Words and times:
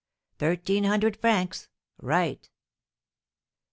Thirteen 0.39 0.85
hundred 0.85 1.15
francs! 1.15 1.69
Right!" 2.01 2.49